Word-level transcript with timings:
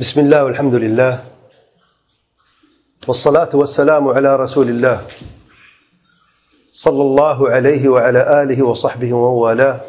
بسم 0.00 0.20
الله 0.20 0.44
والحمد 0.44 0.74
لله 0.74 1.24
والصلاة 3.08 3.48
والسلام 3.54 4.08
على 4.08 4.36
رسول 4.36 4.68
الله 4.68 5.06
صلى 6.72 7.02
الله 7.02 7.50
عليه 7.50 7.88
وعلى 7.88 8.42
آله 8.42 8.62
وصحبه 8.62 9.12
وموالاه 9.12 9.80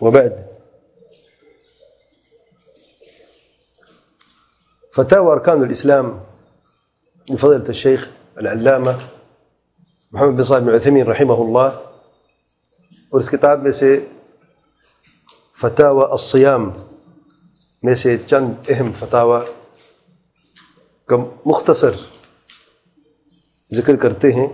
وبعد 0.00 0.46
فتاوى 4.92 5.32
أركان 5.32 5.62
الإسلام 5.62 6.20
لفضيلة 7.30 7.68
الشيخ 7.68 8.10
العلامة 8.40 8.98
محمد 10.12 10.36
بن 10.36 10.42
صالح 10.42 10.64
بن 10.64 10.74
عثيمين 10.74 11.06
رحمه 11.06 11.42
الله 11.42 11.80
میں 13.62 13.72
سے 13.72 14.08
فتاوى 15.60 16.04
الصيام 16.12 16.93
میں 17.84 17.94
سے 17.94 18.16
چند 18.26 18.52
اہم 18.68 18.92
فتاوہ 18.98 19.40
کا 21.06 21.16
مختصر 21.46 21.90
ذکر 23.74 23.96
کرتے 23.96 24.32
ہیں۔ 24.32 24.48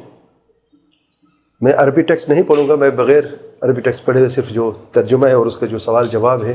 میں 1.61 1.73
عربی 1.77 2.03
ٹیکسٹ 2.03 2.29
نہیں 2.29 2.43
پڑھوں 2.43 2.69
گا، 2.69 2.75
میں 2.75 2.91
بغیر 2.91 3.25
عربی 3.61 3.81
ٹیکسٹ 3.81 4.05
پڑھے 4.05 4.21
ہوئے 4.21 4.29
صرف 4.29 4.49
جو 4.49 4.73
ترجمہ 4.93 5.27
ہے 5.27 5.33
اور 5.33 5.47
اس 5.47 5.57
کا 5.57 5.67
جو 5.67 5.79
سوال 5.79 6.09
جواب 6.09 6.45
ہے، 6.45 6.55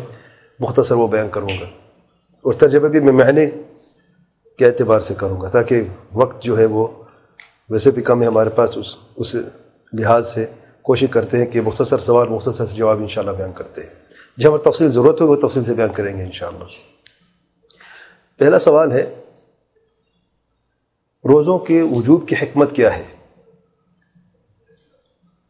مختصر 0.59 0.95
وہ 0.95 1.07
بیان 1.07 1.29
کروں 1.29 1.49
گا۔ 1.49 1.65
اور 2.41 2.53
ترجمہ 2.53 2.87
بھی 2.87 2.99
میں 2.99 3.13
معنی 3.13 3.45
کے 4.57 4.65
اعتبار 4.65 4.99
سے 4.99 5.13
کروں 5.13 5.41
گا 5.41 5.49
تاکہ 5.49 5.83
وقت 6.13 6.43
جو 6.43 6.57
ہے 6.57 6.65
وہ 6.65 6.87
ویسے 7.69 7.91
بھی 7.91 8.01
کم 8.01 8.21
ہے 8.21 8.27
ہمارے 8.27 8.49
پاس، 8.49 8.77
اس 8.77 8.95
اس 9.15 9.35
لحاظ 9.93 10.33
سے۔ 10.33 10.45
کوشش 10.85 11.07
کرتے 11.11 11.37
ہیں 11.37 11.45
کہ 11.45 11.61
مختصر 11.61 11.97
سوال 11.97 12.27
مختصر 12.27 12.65
سے 12.65 12.75
جواب 12.75 12.99
انشاءاللہ 12.99 13.31
بیان 13.31 13.53
کرتے 13.53 13.81
ہیں۔ 13.81 13.89
جب 14.37 14.49
ہمیں 14.49 14.71
تفصیل 14.71 14.87
ضرورت 14.87 15.21
ہوگی 15.21 15.29
وہ 15.29 15.47
تفصیل 15.47 15.63
سے 15.63 15.73
بیان 15.73 15.93
کریں 15.93 16.17
گے 16.17 16.23
انشاءاللہ۔ 16.23 16.63
پہلا 18.37 18.59
سوال 18.59 18.91
ہے، 18.91 19.15
روزوں 21.29 21.59
کے 21.59 21.81
وجوب 21.81 22.27
کی 22.27 22.35
حکمت 22.35 22.71
کیا 22.71 22.97
ہے؟ 22.97 23.03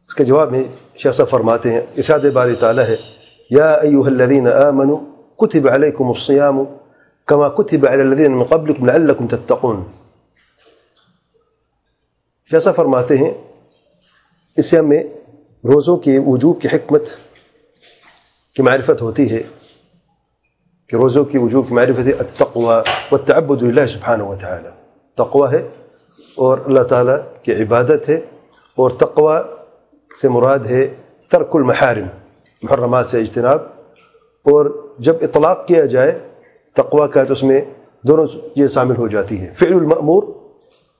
اس 0.08 0.14
کے 0.14 0.24
جواب 0.24 0.50
میں 0.50 0.64
شاہ 0.94 1.12
صاحب 1.12 1.28
فرماتے 1.28 1.72
ہیں، 1.72 1.80
ارشاد 1.96 2.20
باری 2.34 2.54
تعالیٰ 2.54 2.84
ہے، 2.84 2.96
یا 3.50 3.72
ایوہ 3.72 4.06
الذین 4.06 4.48
آمنوا، 4.48 4.98
کتب 5.36 5.68
علیکم 5.72 6.06
الصیام 6.08 6.58
کما 7.26 7.48
کتب 7.48 7.86
علی 7.86 8.02
الذین 8.02 8.36
من 8.36 8.44
قبلکم 8.44 8.86
لعلکم 8.86 9.26
تتقون۔ 9.26 9.84
شاہ 12.50 12.58
صاحب 12.58 12.76
فرماتے 12.76 13.16
ہیں، 13.16 13.30
اس 14.56 14.66
سے 14.66 14.78
ہمیں 14.78 15.04
روزوں 15.65 15.97
کے 15.97 16.17
وجوب 16.19 16.61
کی 16.61 16.67
حکمت 16.67 17.09
کی 18.55 18.63
معرفت 18.63 19.01
ہوتی 19.01 19.29
ہے 19.31 19.41
کہ 20.89 20.95
روزوں 20.95 21.23
کی 21.25 21.37
وجوب 21.37 21.67
کی 21.67 21.73
معرفت 21.73 22.07
ہے 22.07 22.13
التقوی 22.13 22.75
والتعبد 23.11 23.63
للہ 23.63 23.85
سبحانہ 23.87 24.23
وتعالی 24.23 24.69
تقوی 25.17 25.51
ہے 25.51 25.61
اور 26.37 26.57
اللہ 26.65 26.83
تعالیٰ 26.89 27.17
کی 27.43 27.61
عبادت 27.63 28.09
ہے 28.09 28.15
اور 28.77 28.91
تقوی 28.99 29.37
سے 30.11 30.29
مراد 30.29 30.65
ہے 30.65 30.81
ترک 31.31 31.55
المحارم 31.55 32.07
محرمات 32.63 33.07
سے 33.07 33.19
اجتناب 33.19 33.61
اور 34.45 34.69
جب 34.99 35.15
اطلاق 35.21 35.65
کیا 35.67 35.85
جائے 35.85 36.19
تقوی 36.75 37.07
کا 37.07 37.23
تو 37.23 37.33
اس 37.33 37.43
میں 37.43 37.61
دونوں 38.03 38.25
یہ 38.55 38.67
شامل 38.67 38.97
ہو 38.97 39.07
جاتی 39.07 39.37
ہیں 39.39 39.53
فعل 39.53 39.73
المأمور 39.73 40.23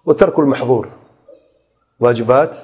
و 0.07 0.13
ترک 0.13 0.39
المحظور 0.39 0.85
واجبات 2.01 2.55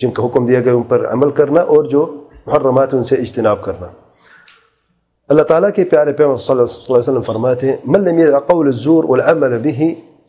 جن 0.00 0.10
کا 0.10 0.24
حکم 0.26 0.46
دیا 0.46 0.60
گیا 0.60 0.72
ان 0.74 0.82
پر 0.88 1.06
عمل 1.12 1.30
کرنا 1.40 1.60
اور 1.74 1.84
جو 1.90 2.00
محرمات 2.46 2.94
ان 2.94 3.04
سے 3.10 3.16
اجتناب 3.16 3.62
کرنا۔ 3.64 3.86
اللہ 5.30 5.42
تعالیٰ 5.48 5.70
کے 5.74 5.84
پیارے 5.90 6.12
پیغمبر 6.12 6.36
صلی 6.36 6.52
اللہ 6.52 6.64
علیہ 6.64 6.98
وسلم 6.98 7.22
فرماتے 7.28 7.70
ہیں، 7.70 7.76
من 7.84 8.00
لم 8.04 8.18
يدع 8.18 8.38
قول 8.48 8.66
الزور 8.66 9.04
والعمل 9.10 9.52
به 9.66 9.80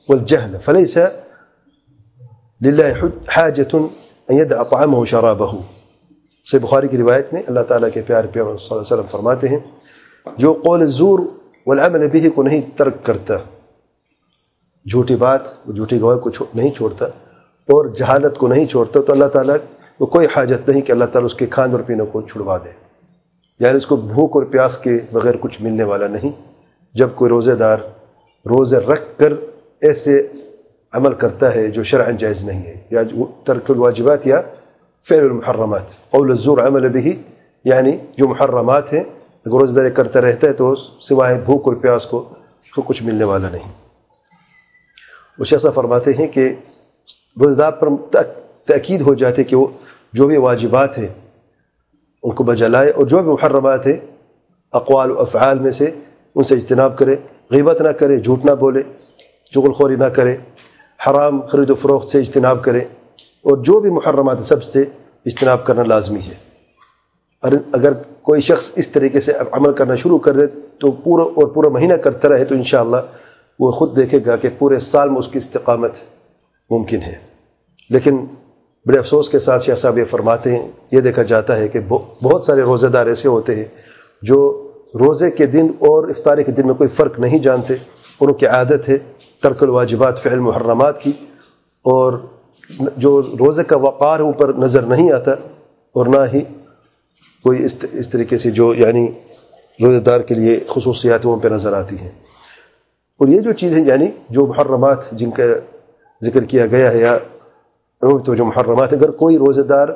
والجهل 0.10 0.54
فليس 0.68 0.96
لله 2.62 3.10
حاجة 3.36 3.72
ان 4.30 4.36
يدع 4.38 4.60
طعامه 4.64 4.98
وشرابه. 5.02 5.54
سے 6.48 6.60
بخاری 6.60 6.88
کی 6.88 6.98
روایت 6.98 7.34
میں 7.34 7.42
اللہ 7.48 7.64
تعالیٰ 7.70 7.90
کے 7.94 8.02
پیارے 8.08 8.28
پیغمبر 8.34 8.58
صلی 8.58 8.72
اللہ 8.72 8.82
علیہ 8.82 8.94
وسلم 8.94 9.12
فرماتے 9.12 9.48
ہیں، 9.48 9.60
جو 10.28 10.54
قول 10.64 10.82
الزور 10.82 11.20
والعمل 11.68 12.08
به 12.16 12.30
کو 12.36 12.44
نہیں 12.44 12.62
ترک 12.78 13.04
کرتا، 13.06 13.38
جھوٹی 14.86 15.16
بات 15.26 15.44
جھوٹی 15.76 15.98
گواہ 16.02 16.18
کو 16.24 16.30
نہیں 16.54 16.72
چھوڑتا 16.80 17.06
اور 17.66 17.86
جہالت 17.86 18.38
کو 18.38 18.48
نہیں 18.48 18.66
چھوڑتا 18.66 19.02
تو 19.02 19.14
اللہ 19.14 19.26
تعالیٰ 19.26 19.56
کو 19.98 20.06
کوئی 20.06 20.28
حاجت 20.36 20.70
نہیں 20.70 20.82
کہ 20.82 20.92
اللہ 20.92 21.06
تعالیٰ 21.06 21.26
اس 21.26 21.34
کے 21.34 21.46
کھان 21.46 21.72
اور 21.72 21.80
پینے 21.80 22.04
کو 22.12 22.22
چھڑوا 22.22 22.58
دے۔ 22.58 22.70
یعنی 23.60 23.78
اس 23.78 23.86
کو 23.86 23.96
بھوک 23.96 24.32
اور 24.36 24.44
پیاس 24.44 24.78
کے 24.78 25.00
بغیر 25.12 25.36
کچھ 25.40 25.62
ملنے 25.62 25.84
والا 25.84 26.08
نہیں۔ 26.08 26.32
جب 26.94 27.10
کوئی 27.16 27.30
روزے 27.30 27.56
دار 27.56 27.78
روزے 28.46 28.78
رکھ 28.78 29.20
کر 29.20 29.34
ایسے 29.82 30.28
عمل 30.94 31.14
کرتا 31.14 31.56
ہے 31.56 31.68
جو 31.68 31.84
شرع 31.84 32.12
جائز 32.12 32.44
نہیں 32.44 32.64
ہے، 32.64 32.82
یا 32.92 33.02
ترک 33.44 33.72
الواجبات 33.72 34.28
یا 34.28 34.42
فعل 35.10 35.20
المحرمات، 35.20 36.10
قول 36.10 36.32
الزور 36.32 36.58
عمل 36.58 36.90
بھی 36.90 37.22
یعنی 37.64 37.98
جو 38.18 38.28
محرمات 38.28 38.94
ہیں، 38.94 39.04
اگر 39.46 39.60
روزے 39.60 39.82
دار 39.82 39.90
کرتا 39.90 40.22
رہتا 40.22 40.48
ہے 40.48 40.54
تو 40.54 40.76
سوائے 40.76 41.40
بھوک 41.46 41.62
اور 41.66 41.76
پیاس 41.76 42.06
کو 42.06 42.30
اس 42.40 42.72
کو 42.72 42.82
کچھ 42.82 43.04
ملنے 43.04 43.24
والا 43.24 43.50
نہیں۔ 43.50 43.72
وہ 45.40 45.46
ایسا 45.52 45.70
فرماتے 45.70 46.12
ہیں 46.20 46.28
کہ 46.28 46.56
روزے 47.38 47.72
پر 47.80 47.88
تاکید 48.66 49.02
ہو 49.02 49.14
جاتے 49.14 49.44
کہ 49.44 49.56
وہ 49.56 49.68
جو 50.14 50.28
بھی 50.28 50.38
واجبات 50.38 50.98
ہیں، 50.98 51.08
ان 52.24 52.36
کو 52.36 52.44
بجا 52.44 52.68
لائے 52.68 52.90
اور 52.90 53.06
جو 53.06 53.22
بھی 53.24 53.32
محرمات 53.32 53.88
ہیں، 53.88 54.00
اقوال 54.74 55.12
و 55.12 55.20
افعال 55.20 55.60
میں 55.60 55.72
سے 55.72 55.92
ان 56.36 56.44
سے 56.44 56.56
اجتناب 56.56 56.98
کرے، 56.98 57.16
غیبت 57.52 57.82
نہ 57.82 57.90
کرے، 57.90 58.20
جھوٹ 58.20 58.46
نہ 58.46 58.52
بولے 58.52 58.82
چغل 59.46 59.72
خوری 59.72 59.96
نہ 59.96 60.06
کرے، 60.06 60.38
حرام 61.08 61.42
خرید 61.42 61.70
و 61.70 61.76
فروخت 61.76 62.10
سے 62.10 62.20
اجتناب 62.20 62.64
کرے 62.64 62.80
اور 63.46 63.58
جو 63.58 63.80
بھی 63.80 63.90
محرمات 63.90 64.40
سب 64.40 64.64
سے 64.64 64.84
اجتناب 65.26 65.66
کرنا 65.66 65.84
لازمی 65.84 66.20
ہے۔ 66.20 66.34
اور 67.44 67.52
اگر 67.74 67.94
کوئی 68.22 68.42
شخص 68.42 68.72
اس 68.76 68.88
طریقے 68.88 69.20
سے 69.20 69.34
عمل 69.52 69.74
کرنا 69.74 69.96
شروع 69.96 70.20
کر 70.20 70.36
دے 70.36 70.48
تو 70.80 70.92
پورا 70.92 71.24
اور 71.24 71.48
پورا 71.48 71.70
مہینہ 71.70 71.94
کرتا 71.94 72.30
رہے 72.30 72.46
تو 72.46 72.56
انشاءاللہ 72.56 72.98
وہ 73.60 73.72
خود 73.72 73.96
دیکھے 73.96 74.20
گا 74.26 74.36
کہ 74.36 74.50
پورے 74.58 74.80
سال 74.80 75.10
میں 75.10 75.18
اس 75.18 75.28
کی 75.28 75.38
استقامت 75.38 75.92
ہے 75.92 76.15
ممکن 76.70 77.02
ہے۔ 77.02 77.16
لیکن 77.90 78.26
بڑے 78.86 78.98
افسوس 79.00 79.30
کے 79.30 79.40
ساتھ 79.40 79.64
شاہ 79.64 79.76
صاحب 79.76 79.98
یہ 79.98 80.06
فرماتے 80.06 80.56
ہیں، 80.56 80.68
یہ 80.92 81.02
دیکھا 81.02 81.24
جاتا 81.24 81.58
ہے 81.58 81.68
کہ 81.68 81.80
بہت 81.90 82.44
سارے 82.44 82.62
روزے 82.62 82.88
دار 82.88 83.08
ایسے 83.08 83.28
ہوتے 83.28 83.56
ہیں 83.56 83.64
جو 84.22 84.40
روزے 85.00 85.32
کے 85.32 85.46
دن 85.46 85.68
اور 85.80 86.10
افطاری 86.10 86.44
کے 86.44 86.52
دن 86.52 86.68
میں 86.68 86.76
کوئی 86.76 86.90
فرق 86.90 87.20
نہیں 87.20 87.40
جانتے۔ 87.40 87.74
ان 88.20 88.34
کی 88.34 88.46
عادت 88.48 88.90
ہے 88.90 88.98
ترک 89.44 89.64
الواجبات 89.64 90.22
فعل 90.24 90.40
محرمات 90.40 91.02
کی، 91.02 91.12
اور 91.86 92.14
جو 92.98 93.22
روزے 93.22 93.64
کا 93.64 93.78
وقار 93.78 94.20
ہے 94.20 94.26
اوپر 94.26 94.54
نظر 94.54 94.82
نہیں 94.82 95.12
آتا، 95.12 95.32
اور 95.96 96.06
نہ 96.06 96.18
ہی 96.34 96.42
کوئی 97.44 97.64
اس 97.66 97.76
اس 97.92 98.10
طریقے 98.10 98.38
سے 98.38 98.52
جو 98.52 98.74
یعنی 98.74 99.08
روزے 99.80 100.00
دار 100.00 100.20
کے 100.20 100.36
لیے 100.36 100.60
خصوصیات 100.70 101.26
وہ 101.26 101.40
پہ 101.40 101.48
نظر 101.48 101.74
آتی 101.74 101.98
ہیں۔ 102.02 102.12
اور 103.20 103.28
یہ 103.28 103.40
جو 103.40 103.54
چیزیں 103.54 103.84
یعنی 103.86 104.08
جو 104.30 104.46
محرمات 104.46 105.12
جن 105.12 105.32
کا 105.32 105.44
ذکر 106.26 106.44
کیا 106.52 106.66
گیا 106.66 106.92
ہے، 106.92 107.00
یا 107.00 107.18
تو 108.02 108.34
جو 108.36 108.46
محرمات، 108.46 108.94
اگر 108.94 109.12
کوئی 109.20 109.38
روزے 109.38 109.64
دار 109.64 109.88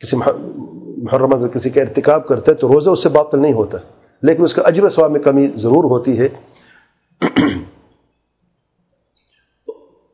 کسی 0.00 0.16
محرمات 0.16 1.52
کسی 1.52 1.70
کا 1.70 1.80
ارتکاب 1.80 2.26
کرتا 2.28 2.52
ہے 2.52 2.56
تو 2.56 2.68
روزہ 2.68 2.90
اس 2.90 3.02
سے 3.02 3.08
باطل 3.08 3.38
نہیں 3.38 3.52
ہوتا، 3.52 3.78
لیکن 4.22 4.44
اس 4.44 4.54
کا 4.54 4.62
اجر 4.66 4.84
و 4.84 4.88
ثواب 4.88 5.10
میں 5.10 5.20
کمی 5.20 5.46
ضرور 5.56 5.84
ہوتی 5.90 6.18
ہے۔ 6.18 6.28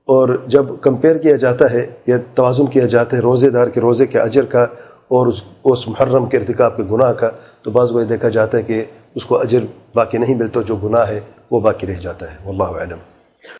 اور 0.08 0.28
جب 0.46 0.64
کمپیئر 0.80 1.16
کیا 1.18 1.36
جاتا 1.36 1.70
ہے 1.70 1.86
یا 2.06 2.16
توازن 2.34 2.66
کیا 2.66 2.86
جاتا 2.86 3.16
ہے 3.16 3.22
روزے 3.22 3.50
دار 3.50 3.68
کے 3.68 3.80
روزے 3.80 4.06
کے 4.06 4.18
اجر 4.18 4.44
کا 4.44 4.62
اور 5.10 5.26
اس 5.64 5.86
محرم 5.88 6.26
کے 6.26 6.36
ارتکاب 6.36 6.76
کے 6.76 6.82
گناہ 6.90 7.12
کا، 7.12 7.30
تو 7.62 7.70
بعض 7.70 7.92
وہ 7.92 8.02
دیکھا 8.04 8.28
جاتا 8.28 8.58
ہے 8.58 8.62
کہ 8.62 8.84
اس 9.14 9.24
کو 9.24 9.40
اجر 9.40 9.64
باقی 9.94 10.18
نہیں 10.18 10.34
ملتا، 10.34 10.60
جو 10.60 10.76
گناہ 10.76 11.08
ہے 11.08 11.20
وہ 11.50 11.60
باقی 11.60 11.86
رہ 11.86 12.00
جاتا 12.00 12.32
ہے۔ 12.32 12.36
واللہ 12.44 12.70
علم 12.82 12.98